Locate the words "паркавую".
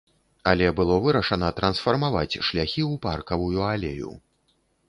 3.07-3.61